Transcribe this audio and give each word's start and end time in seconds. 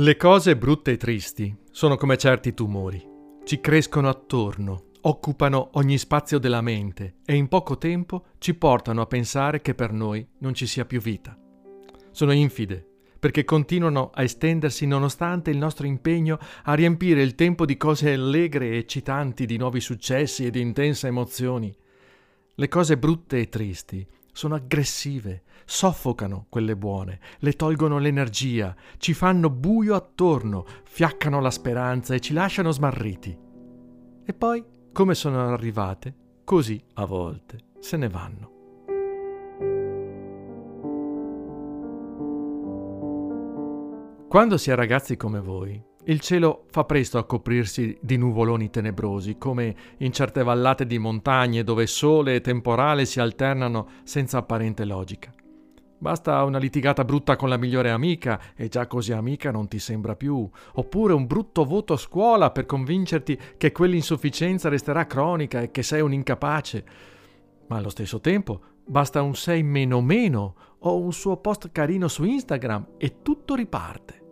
Le 0.00 0.16
cose 0.16 0.56
brutte 0.56 0.92
e 0.92 0.96
tristi 0.96 1.52
sono 1.72 1.96
come 1.96 2.16
certi 2.16 2.54
tumori. 2.54 3.04
Ci 3.42 3.58
crescono 3.58 4.08
attorno, 4.08 4.90
occupano 5.00 5.70
ogni 5.72 5.98
spazio 5.98 6.38
della 6.38 6.60
mente 6.60 7.16
e 7.24 7.34
in 7.34 7.48
poco 7.48 7.78
tempo 7.78 8.26
ci 8.38 8.54
portano 8.54 9.00
a 9.00 9.06
pensare 9.06 9.60
che 9.60 9.74
per 9.74 9.90
noi 9.90 10.24
non 10.38 10.54
ci 10.54 10.68
sia 10.68 10.84
più 10.84 11.00
vita. 11.00 11.36
Sono 12.12 12.30
infide 12.30 12.86
perché 13.18 13.44
continuano 13.44 14.12
a 14.14 14.22
estendersi 14.22 14.86
nonostante 14.86 15.50
il 15.50 15.58
nostro 15.58 15.88
impegno 15.88 16.38
a 16.62 16.74
riempire 16.74 17.20
il 17.20 17.34
tempo 17.34 17.66
di 17.66 17.76
cose 17.76 18.12
allegre 18.12 18.68
e 18.68 18.76
eccitanti, 18.76 19.46
di 19.46 19.56
nuovi 19.56 19.80
successi 19.80 20.46
e 20.46 20.50
di 20.50 20.60
intense 20.60 21.08
emozioni. 21.08 21.76
Le 22.54 22.68
cose 22.68 22.96
brutte 22.98 23.40
e 23.40 23.48
tristi 23.48 24.06
sono 24.38 24.54
aggressive, 24.54 25.42
soffocano 25.64 26.46
quelle 26.48 26.76
buone, 26.76 27.18
le 27.40 27.54
tolgono 27.54 27.98
l'energia, 27.98 28.72
ci 28.98 29.12
fanno 29.12 29.50
buio 29.50 29.96
attorno, 29.96 30.64
fiaccano 30.84 31.40
la 31.40 31.50
speranza 31.50 32.14
e 32.14 32.20
ci 32.20 32.32
lasciano 32.32 32.70
smarriti. 32.70 33.36
E 34.24 34.34
poi, 34.34 34.64
come 34.92 35.16
sono 35.16 35.52
arrivate, 35.52 36.14
così 36.44 36.80
a 36.94 37.04
volte 37.04 37.70
se 37.80 37.96
ne 37.96 38.08
vanno. 38.08 38.52
Quando 44.28 44.56
si 44.56 44.70
è 44.70 44.76
ragazzi 44.76 45.16
come 45.16 45.40
voi, 45.40 45.84
il 46.08 46.20
cielo 46.20 46.64
fa 46.70 46.84
presto 46.84 47.18
a 47.18 47.24
coprirsi 47.24 47.98
di 48.00 48.16
nuvoloni 48.16 48.70
tenebrosi, 48.70 49.36
come 49.36 49.74
in 49.98 50.10
certe 50.10 50.42
vallate 50.42 50.86
di 50.86 50.98
montagne 50.98 51.62
dove 51.62 51.86
sole 51.86 52.36
e 52.36 52.40
temporale 52.40 53.04
si 53.04 53.20
alternano 53.20 53.88
senza 54.04 54.38
apparente 54.38 54.86
logica. 54.86 55.34
Basta 56.00 56.42
una 56.44 56.58
litigata 56.58 57.04
brutta 57.04 57.36
con 57.36 57.50
la 57.50 57.58
migliore 57.58 57.90
amica 57.90 58.40
e 58.56 58.68
già 58.68 58.86
così 58.86 59.12
amica 59.12 59.50
non 59.50 59.68
ti 59.68 59.78
sembra 59.78 60.16
più, 60.16 60.48
oppure 60.74 61.12
un 61.12 61.26
brutto 61.26 61.64
voto 61.64 61.92
a 61.92 61.98
scuola 61.98 62.52
per 62.52 62.64
convincerti 62.64 63.38
che 63.58 63.72
quell'insufficienza 63.72 64.70
resterà 64.70 65.06
cronica 65.06 65.60
e 65.60 65.70
che 65.70 65.82
sei 65.82 66.00
un 66.00 66.14
incapace. 66.14 66.84
Ma 67.66 67.76
allo 67.76 67.90
stesso 67.90 68.20
tempo 68.20 68.60
basta 68.86 69.20
un 69.20 69.34
sei 69.34 69.62
meno 69.62 70.00
meno 70.00 70.54
o 70.78 70.98
un 70.98 71.12
suo 71.12 71.36
post 71.36 71.70
carino 71.70 72.08
su 72.08 72.24
Instagram 72.24 72.92
e 72.96 73.20
tutto 73.20 73.54
riparte. 73.54 74.27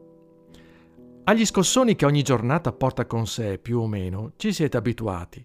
Agli 1.28 1.44
scossoni 1.44 1.96
che 1.96 2.06
ogni 2.06 2.22
giornata 2.22 2.70
porta 2.70 3.04
con 3.04 3.26
sé, 3.26 3.58
più 3.58 3.80
o 3.80 3.88
meno, 3.88 4.34
ci 4.36 4.52
siete 4.52 4.76
abituati. 4.76 5.44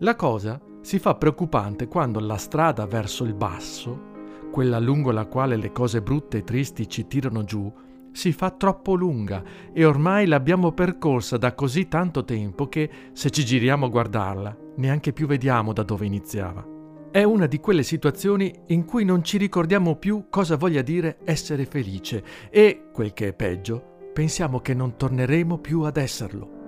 La 0.00 0.14
cosa 0.14 0.60
si 0.82 0.98
fa 0.98 1.14
preoccupante 1.14 1.88
quando 1.88 2.20
la 2.20 2.36
strada 2.36 2.84
verso 2.84 3.24
il 3.24 3.32
basso, 3.32 3.98
quella 4.52 4.78
lungo 4.78 5.10
la 5.10 5.24
quale 5.24 5.56
le 5.56 5.72
cose 5.72 6.02
brutte 6.02 6.36
e 6.36 6.44
tristi 6.44 6.86
ci 6.86 7.06
tirano 7.06 7.44
giù, 7.44 7.72
si 8.12 8.30
fa 8.32 8.50
troppo 8.50 8.94
lunga 8.94 9.42
e 9.72 9.86
ormai 9.86 10.26
l'abbiamo 10.26 10.72
percorsa 10.72 11.38
da 11.38 11.54
così 11.54 11.88
tanto 11.88 12.22
tempo 12.26 12.68
che, 12.68 12.90
se 13.14 13.30
ci 13.30 13.42
giriamo 13.42 13.86
a 13.86 13.88
guardarla, 13.88 14.54
neanche 14.76 15.14
più 15.14 15.26
vediamo 15.26 15.72
da 15.72 15.82
dove 15.82 16.04
iniziava. 16.04 16.62
È 17.10 17.22
una 17.22 17.46
di 17.46 17.58
quelle 17.58 17.84
situazioni 17.84 18.52
in 18.66 18.84
cui 18.84 19.06
non 19.06 19.24
ci 19.24 19.38
ricordiamo 19.38 19.96
più 19.96 20.26
cosa 20.28 20.56
voglia 20.56 20.82
dire 20.82 21.20
essere 21.24 21.64
felice 21.64 22.22
e, 22.50 22.90
quel 22.92 23.14
che 23.14 23.28
è 23.28 23.32
peggio, 23.32 23.89
pensiamo 24.12 24.60
che 24.60 24.74
non 24.74 24.96
torneremo 24.96 25.58
più 25.58 25.82
ad 25.82 25.96
esserlo. 25.96 26.58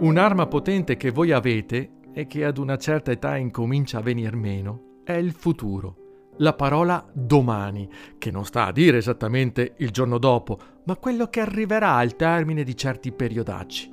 Un'arma 0.00 0.46
potente 0.46 0.96
che 0.96 1.10
voi 1.10 1.32
avete 1.32 1.90
e 2.12 2.26
che 2.26 2.44
ad 2.44 2.58
una 2.58 2.78
certa 2.78 3.10
età 3.10 3.36
incomincia 3.36 3.98
a 3.98 4.02
venir 4.02 4.34
meno 4.34 5.00
è 5.04 5.12
il 5.12 5.32
futuro. 5.32 5.96
La 6.38 6.54
parola 6.54 7.06
domani, 7.12 7.86
che 8.16 8.30
non 8.30 8.46
sta 8.46 8.64
a 8.64 8.72
dire 8.72 8.96
esattamente 8.96 9.74
il 9.78 9.90
giorno 9.90 10.16
dopo, 10.16 10.58
ma 10.84 10.96
quello 10.96 11.26
che 11.26 11.40
arriverà 11.40 11.96
al 11.96 12.16
termine 12.16 12.64
di 12.64 12.74
certi 12.74 13.12
periodacci. 13.12 13.92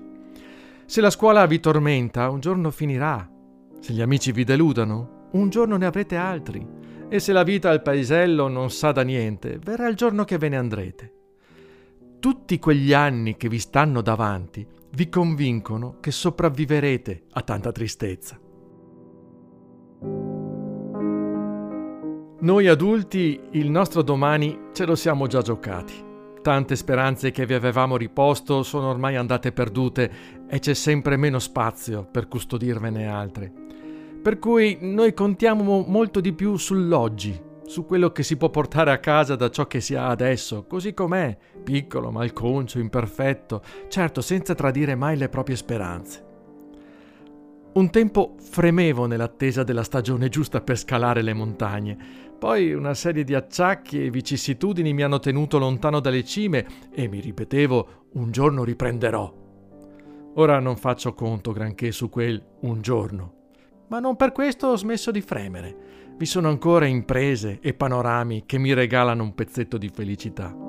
Se 0.85 1.01
la 1.01 1.09
scuola 1.09 1.45
vi 1.45 1.59
tormenta, 1.59 2.29
un 2.29 2.39
giorno 2.39 2.71
finirà. 2.71 3.29
Se 3.81 3.91
gli 3.91 4.01
amici 4.01 4.31
vi 4.31 4.45
deludano, 4.45 5.27
un 5.31 5.49
giorno 5.49 5.75
ne 5.75 5.85
avrete 5.85 6.15
altri. 6.15 6.76
E 7.09 7.19
se 7.19 7.31
la 7.31 7.43
vita 7.43 7.69
al 7.69 7.81
paesello 7.81 8.49
non 8.49 8.69
sa 8.69 8.91
da 8.91 9.01
niente, 9.01 9.59
verrà 9.63 9.87
il 9.87 9.95
giorno 9.95 10.25
che 10.25 10.37
ve 10.37 10.49
ne 10.49 10.57
andrete. 10.57 11.13
Tutti 12.19 12.59
quegli 12.59 12.91
anni 12.91 13.37
che 13.37 13.47
vi 13.47 13.59
stanno 13.59 14.01
davanti 14.01 14.67
vi 14.91 15.07
convincono 15.07 15.97
che 16.01 16.11
sopravviverete 16.11 17.23
a 17.31 17.41
tanta 17.43 17.71
tristezza. 17.71 18.37
Noi 22.39 22.67
adulti 22.67 23.39
il 23.51 23.69
nostro 23.71 24.01
domani 24.01 24.67
ce 24.73 24.85
lo 24.85 24.95
siamo 24.95 25.27
già 25.27 25.41
giocati. 25.41 25.93
Tante 26.41 26.75
speranze 26.75 27.31
che 27.31 27.45
vi 27.45 27.53
avevamo 27.53 27.95
riposto 27.95 28.63
sono 28.63 28.89
ormai 28.89 29.15
andate 29.15 29.53
perdute 29.53 30.11
e 30.49 30.59
c'è 30.59 30.73
sempre 30.73 31.15
meno 31.15 31.39
spazio 31.39 32.05
per 32.09 32.27
custodirvene 32.27 33.07
altre. 33.07 33.66
Per 34.27 34.39
cui 34.39 34.77
noi 34.81 35.13
contiamo 35.13 35.85
molto 35.87 36.19
di 36.19 36.33
più 36.33 36.57
sull'oggi, 36.57 37.41
su 37.63 37.85
quello 37.85 38.11
che 38.11 38.23
si 38.23 38.35
può 38.35 38.49
portare 38.49 38.91
a 38.91 38.97
casa 38.97 39.37
da 39.37 39.49
ciò 39.49 39.67
che 39.67 39.79
si 39.79 39.95
ha 39.95 40.09
adesso, 40.09 40.65
così 40.65 40.93
com'è, 40.93 41.37
piccolo, 41.63 42.11
malconcio, 42.11 42.79
imperfetto, 42.79 43.61
certo 43.87 44.19
senza 44.19 44.53
tradire 44.53 44.95
mai 44.95 45.15
le 45.15 45.29
proprie 45.29 45.55
speranze. 45.55 46.25
Un 47.75 47.89
tempo 47.89 48.35
fremevo 48.37 49.05
nell'attesa 49.05 49.63
della 49.63 49.83
stagione 49.83 50.27
giusta 50.27 50.59
per 50.59 50.77
scalare 50.77 51.21
le 51.21 51.33
montagne, 51.33 51.97
poi 52.37 52.73
una 52.73 52.95
serie 52.95 53.23
di 53.23 53.33
acciacchi 53.33 54.03
e 54.03 54.09
vicissitudini 54.09 54.91
mi 54.91 55.03
hanno 55.03 55.19
tenuto 55.19 55.57
lontano 55.57 56.01
dalle 56.01 56.25
cime 56.25 56.67
e 56.91 57.07
mi 57.07 57.21
ripetevo 57.21 57.87
un 58.15 58.29
giorno 58.31 58.65
riprenderò. 58.65 59.33
Ora 60.33 60.59
non 60.59 60.75
faccio 60.75 61.13
conto 61.13 61.53
granché 61.53 61.93
su 61.93 62.09
quel 62.09 62.43
un 62.63 62.81
giorno 62.81 63.35
ma 63.87 63.99
non 63.99 64.15
per 64.15 64.31
questo 64.31 64.67
ho 64.67 64.75
smesso 64.75 65.11
di 65.11 65.21
fremere. 65.21 65.75
Vi 66.17 66.25
sono 66.25 66.49
ancora 66.49 66.85
imprese 66.85 67.59
e 67.61 67.73
panorami 67.73 68.43
che 68.45 68.57
mi 68.57 68.73
regalano 68.73 69.23
un 69.23 69.35
pezzetto 69.35 69.77
di 69.77 69.89
felicità. 69.89 70.65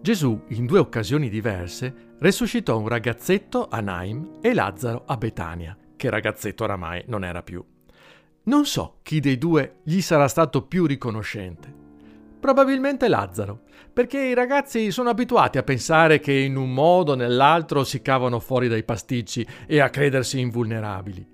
Gesù, 0.00 0.42
in 0.48 0.66
due 0.66 0.80
occasioni 0.80 1.28
diverse, 1.28 2.14
resuscitò 2.18 2.76
un 2.76 2.88
ragazzetto 2.88 3.68
a 3.68 3.80
Naim 3.80 4.38
e 4.40 4.52
Lazzaro 4.52 5.04
a 5.06 5.16
Betania, 5.16 5.76
che 5.94 6.10
ragazzetto 6.10 6.64
oramai 6.64 7.04
non 7.06 7.24
era 7.24 7.44
più. 7.44 7.64
Non 8.44 8.64
so 8.64 8.98
chi 9.02 9.20
dei 9.20 9.38
due 9.38 9.76
gli 9.84 10.00
sarà 10.00 10.26
stato 10.26 10.62
più 10.62 10.86
riconoscente. 10.86 11.72
Probabilmente 12.40 13.06
Lazzaro, 13.06 13.60
perché 13.92 14.18
i 14.18 14.34
ragazzi 14.34 14.90
sono 14.90 15.10
abituati 15.10 15.58
a 15.58 15.62
pensare 15.62 16.18
che 16.18 16.32
in 16.32 16.56
un 16.56 16.72
modo 16.72 17.12
o 17.12 17.16
nell'altro 17.16 17.84
si 17.84 18.00
cavano 18.00 18.40
fuori 18.40 18.68
dai 18.68 18.84
pasticci 18.84 19.46
e 19.66 19.80
a 19.80 19.90
credersi 19.90 20.40
invulnerabili. 20.40 21.26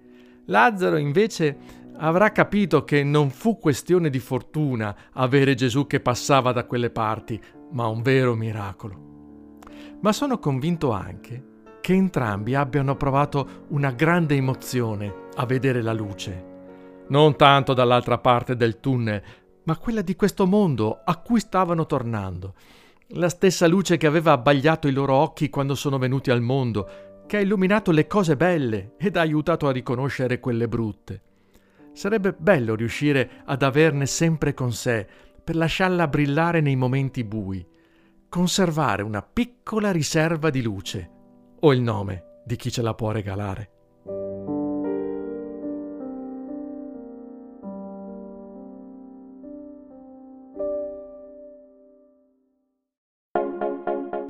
Lazzaro 0.47 0.97
invece 0.97 1.57
avrà 1.99 2.33
capito 2.33 2.85
che 2.85 3.05
non 3.05 3.31
fu 3.31 3.59
questione 3.59 4.11
di 4.11 4.19
fortuna 4.19 4.95
avere 5.13 5.55
Gesù 5.55 5.87
che 5.87 6.01
passava 6.01 6.53
da 6.53 6.65
quelle 6.65 6.91
parti, 6.91 7.41
ma 7.73 7.87
un 7.87 8.03
vero 8.03 8.35
miracolo. 8.35 9.07
Ma 10.01 10.13
sono 10.13 10.39
convinto 10.39 10.93
anche 10.93 11.57
che 11.81 11.93
entrambi 11.93 12.55
abbiano 12.55 12.97
provato 12.97 13.65
una 13.69 13.91
grande 13.93 14.35
emozione 14.35 15.27
a 15.37 15.47
vedere 15.47 15.83
la 15.83 15.93
luce. 15.93 16.47
Non 17.09 17.37
tanto 17.37 17.73
dall'altra 17.73 18.19
parte 18.19 18.57
del 18.57 18.81
tunnel, 18.81 19.23
ma 19.69 19.77
quella 19.77 20.01
di 20.01 20.17
questo 20.17 20.47
mondo 20.47 21.03
a 21.05 21.19
cui 21.19 21.41
stavano 21.41 21.85
tornando. 21.85 22.55
La 23.09 23.29
stessa 23.29 23.67
luce 23.67 23.99
che 23.99 24.07
aveva 24.07 24.33
abbagliato 24.33 24.89
i 24.89 24.93
loro 24.93 25.13
occhi 25.13 25.51
quando 25.51 25.75
sono 25.75 25.99
venuti 25.99 26.31
al 26.31 26.41
mondo, 26.41 27.25
che 27.27 27.37
ha 27.37 27.41
illuminato 27.41 27.91
le 27.91 28.07
cose 28.07 28.35
belle 28.35 28.95
ed 28.97 29.19
ha 29.19 29.21
aiutato 29.21 29.69
a 29.69 29.73
riconoscere 29.73 30.41
quelle 30.41 30.69
brutte. 30.69 31.23
Sarebbe 31.93 32.33
bello 32.33 32.75
riuscire 32.75 33.43
ad 33.45 33.63
averne 33.63 34.07
sempre 34.07 34.55
con 34.55 34.73
sé, 34.73 35.07
per 35.45 35.55
lasciarla 35.55 36.09
brillare 36.09 36.63
nei 36.63 36.77
momenti 36.77 37.23
bui, 37.23 37.67
conservare 38.27 39.03
una 39.03 39.21
piccola 39.21 39.93
riserva 39.93 40.49
di 40.49 40.63
luce, 40.63 41.11
o 41.61 41.75
il 41.75 41.83
nome 41.83 42.41
di 42.43 42.57
chi 42.57 42.71
ce 42.71 42.81
la 42.81 42.95
può 42.95 43.11
regalare. 43.11 43.78